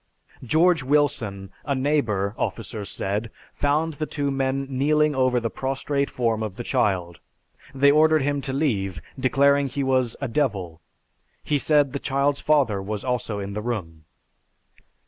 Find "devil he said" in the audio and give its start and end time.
10.27-11.93